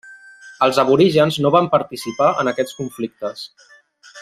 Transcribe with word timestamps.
Els 0.67 0.79
aborígens 0.83 1.37
no 1.47 1.51
van 1.57 1.69
participar 1.75 2.31
en 2.45 2.51
aquests 2.53 2.81
conflictes. 2.81 3.47